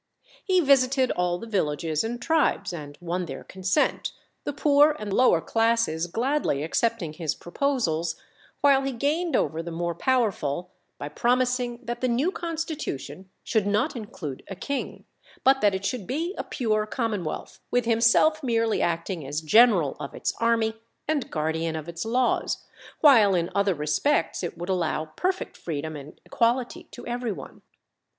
He 0.43 0.61
visited 0.61 1.11
all 1.11 1.37
the 1.37 1.45
villages 1.45 2.03
and 2.03 2.19
tribes, 2.19 2.73
and 2.73 2.97
won 2.99 3.25
their 3.27 3.43
consent, 3.43 4.13
the 4.45 4.51
poor 4.51 4.95
and 4.97 5.13
lower 5.13 5.41
classes 5.41 6.07
gladly 6.07 6.63
accepting 6.63 7.13
his 7.13 7.35
proposals, 7.35 8.15
while 8.61 8.81
he 8.81 8.93
gained 8.93 9.35
over 9.35 9.61
the 9.61 9.69
more 9.69 9.93
powerful 9.93 10.71
by 10.97 11.07
promising 11.07 11.85
that 11.85 12.01
the 12.01 12.07
new 12.07 12.31
constitution 12.31 13.29
should 13.43 13.67
not 13.67 13.95
include 13.95 14.41
a 14.47 14.55
king, 14.55 15.05
but 15.43 15.61
that 15.61 15.75
it 15.75 15.85
should 15.85 16.07
be 16.07 16.33
a 16.35 16.43
pure 16.43 16.87
commonwealth, 16.87 17.59
with 17.69 17.85
himself 17.85 18.41
merely 18.41 18.81
acting 18.81 19.23
as 19.27 19.39
general 19.41 19.95
of 19.99 20.15
its 20.15 20.33
army 20.39 20.73
and 21.07 21.29
guardian 21.29 21.75
of 21.75 21.87
its 21.87 22.05
laws, 22.05 22.63
while 23.01 23.35
in 23.35 23.51
other 23.53 23.75
respects 23.75 24.41
it 24.41 24.57
would 24.57 24.67
allow 24.69 25.05
perfect 25.05 25.55
freedom 25.55 25.95
and 25.95 26.19
equality 26.25 26.85
to 26.91 27.05
every 27.05 27.31
one. 27.31 27.61